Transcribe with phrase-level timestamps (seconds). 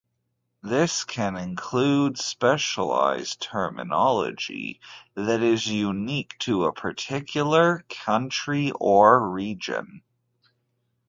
[0.63, 4.81] This can include specialized terminology
[5.13, 10.01] that is unique to a particular country or region.